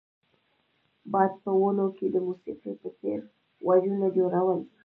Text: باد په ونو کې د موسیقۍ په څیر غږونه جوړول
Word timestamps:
باد 1.11 1.31
په 1.43 1.51
ونو 1.59 1.87
کې 1.97 2.05
د 2.09 2.15
موسیقۍ 2.27 2.73
په 2.81 2.89
څیر 2.99 3.19
غږونه 3.65 4.07
جوړول 4.17 4.59